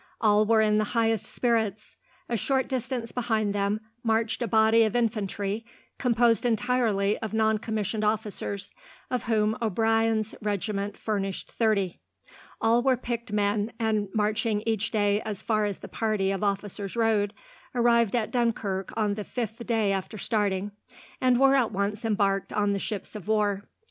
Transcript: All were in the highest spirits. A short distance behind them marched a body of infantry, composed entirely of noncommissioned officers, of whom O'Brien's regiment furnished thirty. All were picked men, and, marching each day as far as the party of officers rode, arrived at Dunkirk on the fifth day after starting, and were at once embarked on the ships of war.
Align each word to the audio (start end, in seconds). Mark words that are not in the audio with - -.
All 0.19 0.47
were 0.47 0.61
in 0.61 0.79
the 0.79 0.83
highest 0.97 1.27
spirits. 1.27 1.95
A 2.27 2.35
short 2.35 2.67
distance 2.67 3.11
behind 3.11 3.53
them 3.53 3.81
marched 4.03 4.41
a 4.41 4.47
body 4.47 4.81
of 4.81 4.95
infantry, 4.95 5.63
composed 5.99 6.43
entirely 6.43 7.19
of 7.19 7.33
noncommissioned 7.35 8.03
officers, 8.03 8.73
of 9.11 9.25
whom 9.25 9.55
O'Brien's 9.61 10.33
regiment 10.41 10.97
furnished 10.97 11.51
thirty. 11.51 11.99
All 12.59 12.81
were 12.81 12.97
picked 12.97 13.31
men, 13.31 13.73
and, 13.79 14.09
marching 14.11 14.63
each 14.65 14.89
day 14.89 15.21
as 15.21 15.43
far 15.43 15.65
as 15.65 15.77
the 15.77 15.87
party 15.87 16.31
of 16.31 16.43
officers 16.43 16.95
rode, 16.95 17.31
arrived 17.75 18.15
at 18.15 18.31
Dunkirk 18.31 18.91
on 18.97 19.13
the 19.13 19.23
fifth 19.23 19.63
day 19.67 19.91
after 19.91 20.17
starting, 20.17 20.71
and 21.21 21.39
were 21.39 21.53
at 21.53 21.71
once 21.71 22.03
embarked 22.03 22.51
on 22.51 22.73
the 22.73 22.79
ships 22.79 23.15
of 23.15 23.27
war. 23.27 23.65